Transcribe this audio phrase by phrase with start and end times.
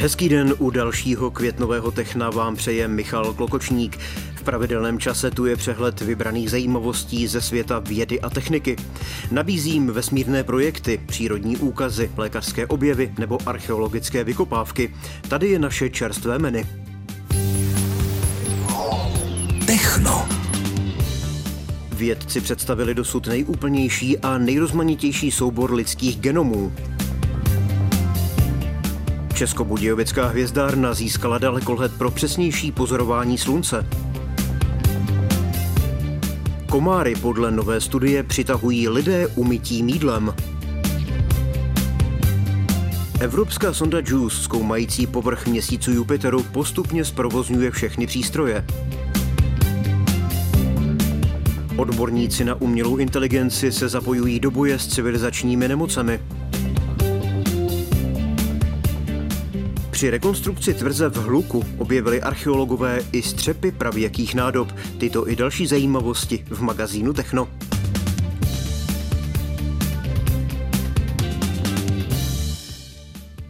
[0.00, 3.98] Hezký den u dalšího květnového techna vám přeje Michal Klokočník.
[4.34, 8.76] V pravidelném čase tu je přehled vybraných zajímavostí ze světa vědy a techniky.
[9.30, 14.94] Nabízím vesmírné projekty, přírodní úkazy, lékařské objevy nebo archeologické vykopávky.
[15.28, 16.62] Tady je naše čerstvé menu.
[19.66, 20.28] Techno.
[21.92, 26.72] Vědci představili dosud nejúplnější a nejrozmanitější soubor lidských genomů.
[29.38, 33.86] Českobudějovická hvězdárna získala dalekohled pro přesnější pozorování slunce.
[36.70, 40.34] Komáry podle nové studie přitahují lidé umytí mídlem.
[43.20, 48.64] Evropská sonda JUICE, zkoumající povrch měsícu Jupiteru, postupně zprovozňuje všechny přístroje.
[51.76, 56.20] Odborníci na umělou inteligenci se zapojují do boje s civilizačními nemocemi.
[59.98, 64.72] Při rekonstrukci tvrze v Hluku objevili archeologové i střepy pravěkých nádob.
[64.98, 67.48] Tyto i další zajímavosti v magazínu Techno.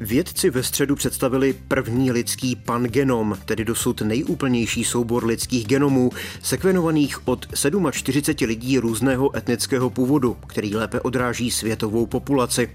[0.00, 6.10] Vědci ve středu představili první lidský pangenom, tedy dosud nejúplnější soubor lidských genomů,
[6.42, 7.46] sekvenovaných od
[7.90, 12.68] 47 lidí různého etnického původu, který lépe odráží světovou populaci.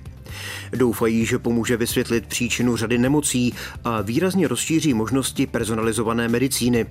[0.72, 3.54] Doufají, že pomůže vysvětlit příčinu řady nemocí
[3.84, 6.86] a výrazně rozšíří možnosti personalizované medicíny.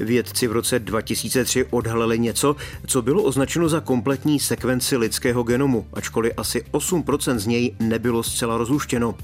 [0.00, 6.32] Vědci v roce 2003 odhalili něco, co bylo označeno za kompletní sekvenci lidského genomu, ačkoliv
[6.36, 9.14] asi 8% z něj nebylo zcela rozluštěno.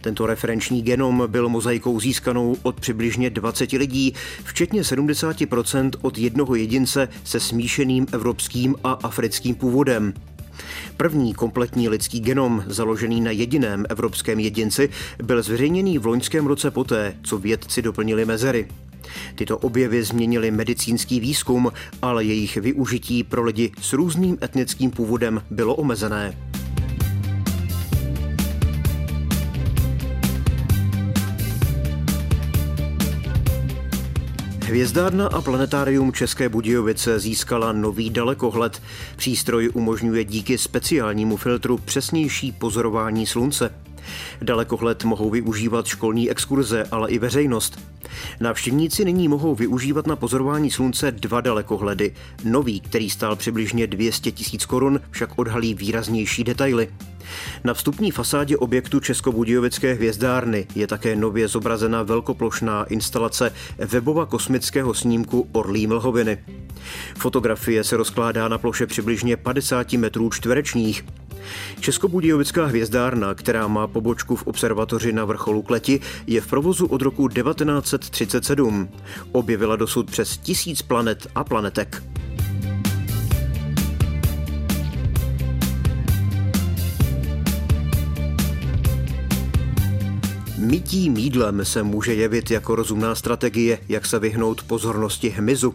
[0.00, 4.14] Tento referenční genom byl mozaikou získanou od přibližně 20 lidí,
[4.44, 10.14] včetně 70% od jednoho jedince se smíšeným evropským a africkým původem.
[10.96, 14.88] První kompletní lidský genom, založený na jediném evropském jedinci,
[15.22, 18.68] byl zveřejněný v loňském roce poté, co vědci doplnili mezery.
[19.34, 25.74] Tyto objevy změnily medicínský výzkum, ale jejich využití pro lidi s různým etnickým původem bylo
[25.74, 26.36] omezené.
[34.64, 38.82] Hvězdárna a planetárium České Budějovice získala nový dalekohled.
[39.16, 43.70] Přístroj umožňuje díky speciálnímu filtru přesnější pozorování slunce.
[44.42, 47.78] Dalekohled mohou využívat školní exkurze, ale i veřejnost.
[48.40, 52.14] Návštěvníci nyní mohou využívat na pozorování slunce dva dalekohledy.
[52.44, 56.88] Nový, který stál přibližně 200 tisíc korun, však odhalí výraznější detaily.
[57.64, 65.48] Na vstupní fasádě objektu Českobudějovické hvězdárny je také nově zobrazena velkoplošná instalace webova kosmického snímku
[65.52, 66.38] Orlí Mlhoviny.
[67.18, 71.04] Fotografie se rozkládá na ploše přibližně 50 metrů čtverečních.
[71.80, 77.28] Českobudějovická hvězdárna, která má pobočku v observatoři na vrcholu Kleti, je v provozu od roku
[77.28, 78.88] 1937.
[79.32, 82.02] Objevila dosud přes tisíc planet a planetek.
[90.64, 95.74] Mytí mídlem se může jevit jako rozumná strategie, jak se vyhnout pozornosti hmyzu.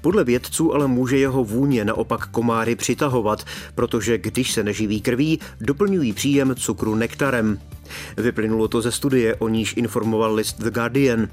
[0.00, 6.12] Podle vědců ale může jeho vůně naopak komáry přitahovat, protože když se neživí krví, doplňují
[6.12, 7.58] příjem cukru nektarem.
[8.16, 11.28] Vyplynulo to ze studie, o níž informoval list The Guardian.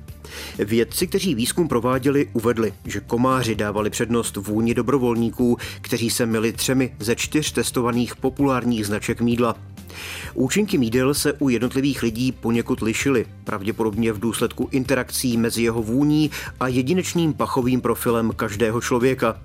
[0.60, 6.96] Vědci, kteří výzkum prováděli, uvedli, že komáři dávali přednost vůni dobrovolníků, kteří se měli třemi
[7.00, 9.56] ze čtyř testovaných populárních značek mídla.
[10.34, 16.32] Účinky mídel se u jednotlivých lidí poněkud lišily, pravděpodobně v důsledku interakcí mezi jeho vůní
[16.60, 19.40] a jedinečným pachovým profilem každého člověka.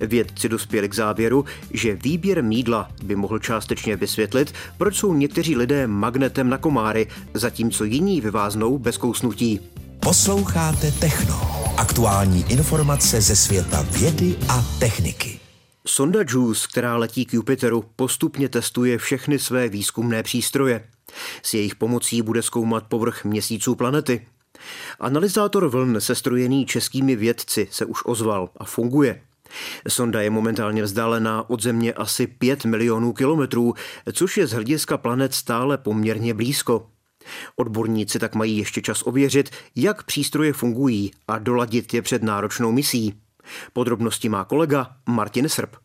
[0.00, 5.86] Vědci dospěli k závěru, že výběr mídla by mohl částečně vysvětlit, proč jsou někteří lidé
[5.86, 9.60] magnetem na komáry, zatímco jiní vyváznou bez kousnutí.
[10.00, 11.40] Posloucháte Techno.
[11.76, 15.41] Aktuální informace ze světa vědy a techniky.
[15.86, 20.88] Sonda JUICE, která letí k Jupiteru, postupně testuje všechny své výzkumné přístroje.
[21.42, 24.26] S jejich pomocí bude zkoumat povrch měsíců planety.
[25.00, 29.22] Analyzátor vln sestrojený českými vědci se už ozval a funguje.
[29.88, 33.74] Sonda je momentálně vzdálená od Země asi 5 milionů kilometrů,
[34.12, 36.86] což je z hlediska planet stále poměrně blízko.
[37.56, 43.21] Odborníci tak mají ještě čas ověřit, jak přístroje fungují a doladit je před náročnou misí.
[43.72, 45.76] Podrobnosti má kolega Martin Srb.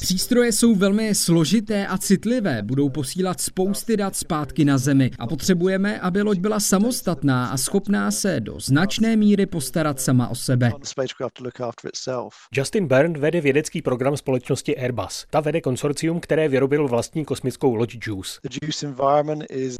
[0.00, 6.00] Přístroje jsou velmi složité a citlivé, budou posílat spousty dat zpátky na Zemi a potřebujeme,
[6.00, 10.72] aby loď byla samostatná a schopná se do značné míry postarat sama o sebe.
[12.52, 15.26] Justin Byrne vede vědecký program společnosti Airbus.
[15.30, 18.40] Ta vede konsorcium, které vyrobilo vlastní kosmickou loď JUICE.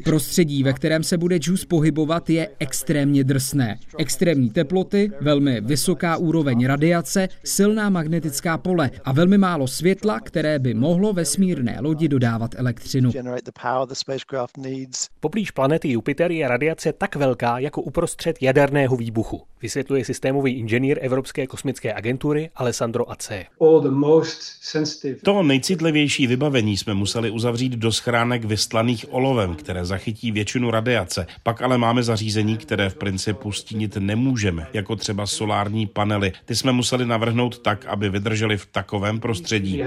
[0.05, 3.79] Prostředí, ve kterém se bude JUICE pohybovat, je extrémně drsné.
[3.99, 10.75] Extrémní teploty, velmi vysoká úroveň radiace, silná magnetická pole a velmi málo světla, které by
[10.75, 13.11] mohlo vesmírné lodi dodávat elektřinu.
[15.21, 21.47] Poblíž planety Jupiter je radiace tak velká jako uprostřed jaderného výbuchu, vysvětluje systémový inženýr Evropské
[21.47, 23.44] kosmické agentury Alessandro Ace.
[25.23, 31.26] To nejcitlivější vybavení jsme museli uzavřít do schránek vyslaných olovem, které zachytí většinu radiace.
[31.43, 36.32] Pak ale máme zařízení, které v principu stínit nemůžeme, jako třeba solární panely.
[36.44, 39.82] Ty jsme museli navrhnout tak, aby vydrželi v takovém prostředí.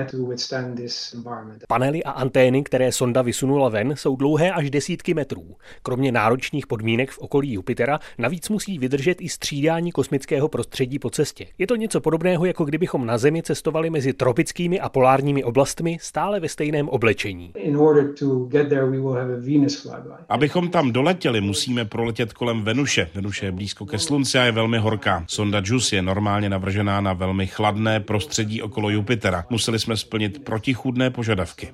[1.68, 5.56] Panely a antény, které sonda vysunula ven, jsou dlouhé až desítky metrů.
[5.84, 11.46] Kromě náročných podmínek v okolí Jupitera navíc musí vydržet i střídání kosmického prostředí po cestě.
[11.58, 16.40] Je to něco podobného, jako kdybychom na Zemi cestovali mezi tropickými a polárními oblastmi stále
[16.40, 17.54] ve stejném oblečení.
[20.30, 23.10] Abychom tam doletěli, musíme proletět kolem Venuše.
[23.14, 25.26] Venuše je blízko ke Slunci a je velmi horká.
[25.28, 29.46] Sonda JUICE je normálně navržená na velmi chladné prostředí okolo Jupitera.
[29.50, 31.70] Museli jsme splnit protichůdné požadavky.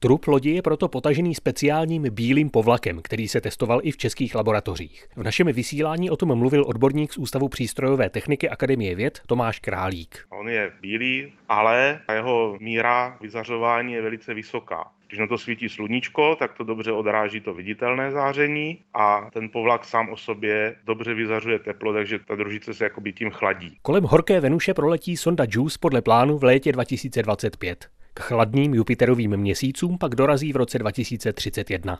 [0.00, 5.06] Trup lodi je proto potažený speciálním bílým povlakem, který se testoval i v českých laboratořích.
[5.16, 10.26] V našem vysílání o tom mluvil odborník z Ústavu přístrojové techniky Akademie věd Tomáš Králík.
[10.30, 14.90] On je bílý, ale jeho míra vyzařování je velice vysoká.
[15.08, 19.84] Když na to svítí sluníčko, tak to dobře odráží to viditelné záření a ten povlak
[19.84, 23.76] sám o sobě dobře vyzařuje teplo, takže ta družice se jakoby tím chladí.
[23.82, 27.88] Kolem horké Venuše proletí sonda JUICE podle plánu v létě 2025.
[28.14, 31.98] K chladným Jupiterovým měsícům pak dorazí v roce 2031.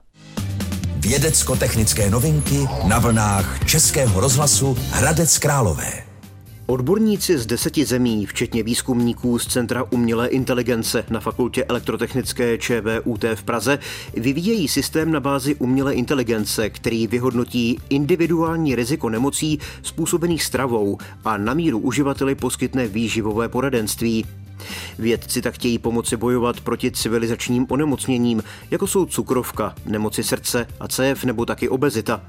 [1.03, 5.93] Vědecko-technické novinky na vlnách Českého rozhlasu Hradec Králové.
[6.67, 13.43] Odborníci z deseti zemí, včetně výzkumníků z Centra umělé inteligence na Fakultě elektrotechnické ČVUT v
[13.43, 13.79] Praze,
[14.15, 21.55] vyvíjejí systém na bázi umělé inteligence, který vyhodnotí individuální riziko nemocí způsobených stravou a na
[21.55, 24.25] míru uživateli poskytne výživové poradenství.
[24.99, 31.25] Vědci tak chtějí pomoci bojovat proti civilizačním onemocněním, jako jsou cukrovka, nemoci srdce a cév
[31.25, 32.21] nebo taky obezita.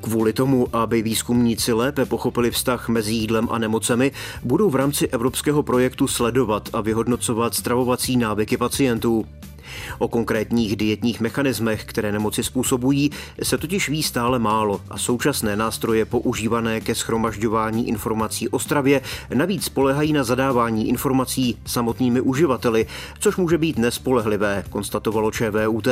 [0.00, 4.12] Kvůli tomu, aby výzkumníci lépe pochopili vztah mezi jídlem a nemocemi,
[4.44, 9.24] budou v rámci evropského projektu sledovat a vyhodnocovat stravovací návyky pacientů.
[9.98, 13.10] O konkrétních dietních mechanismech, které nemoci způsobují,
[13.42, 19.00] se totiž ví stále málo a současné nástroje používané ke schromažďování informací o stravě
[19.34, 22.86] navíc spolehají na zadávání informací samotnými uživateli,
[23.18, 25.88] což může být nespolehlivé, konstatovalo ČVUT.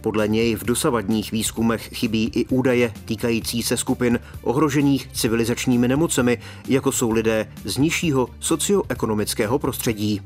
[0.00, 6.92] Podle něj v dosavadních výzkumech chybí i údaje týkající se skupin ohrožených civilizačními nemocemi, jako
[6.92, 10.20] jsou lidé z nižšího socioekonomického prostředí.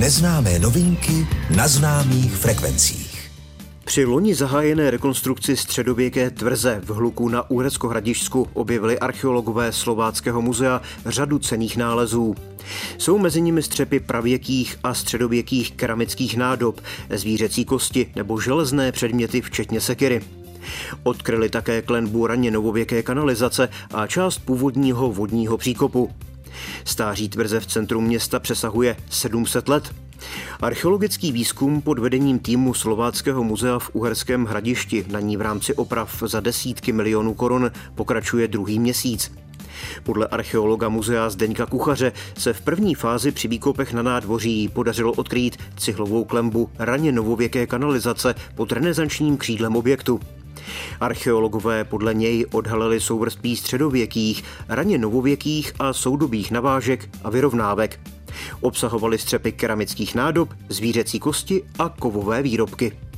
[0.00, 1.26] Neznámé novinky
[1.56, 3.30] na známých frekvencích.
[3.84, 11.38] Při loni zahájené rekonstrukci středověké tvrze v hluku na Úhrecko-Hradišsku objevili archeologové Slováckého muzea řadu
[11.38, 12.34] cených nálezů.
[12.98, 16.80] Jsou mezi nimi střepy pravěkých a středověkých keramických nádob,
[17.10, 20.20] zvířecí kosti nebo železné předměty včetně sekiry.
[21.02, 26.10] Odkryli také klenbu raně novověké kanalizace a část původního vodního příkopu.
[26.84, 29.94] Stáří tvrze v centru města přesahuje 700 let.
[30.60, 36.22] Archeologický výzkum pod vedením týmu Slováckého muzea v Uherském hradišti na ní v rámci oprav
[36.26, 39.32] za desítky milionů korun pokračuje druhý měsíc.
[40.02, 45.56] Podle archeologa muzea Zdeňka Kuchaře se v první fázi při výkopech na nádvoří podařilo odkrýt
[45.76, 50.20] cihlovou klembu raně novověké kanalizace pod renesančním křídlem objektu.
[51.00, 58.00] Archeologové podle něj odhalili souvrství středověkých, raně novověkých a soudobých navážek a vyrovnávek.
[58.60, 63.09] Obsahovaly střepy keramických nádob, zvířecí kosti a kovové výrobky.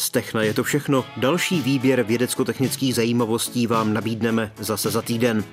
[0.00, 1.04] Z Techna je to všechno.
[1.16, 5.44] Další výběr vědecko-technických zajímavostí vám nabídneme zase za týden.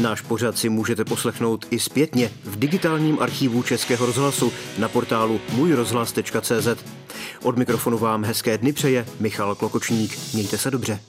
[0.00, 6.84] Náš pořad si můžete poslechnout i zpětně v digitálním archivu Českého rozhlasu na portálu můjrozhlas.cz.
[7.42, 10.18] Od mikrofonu vám hezké dny přeje Michal Klokočník.
[10.34, 11.00] Mějte se dobře.